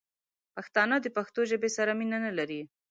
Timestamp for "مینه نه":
1.99-2.31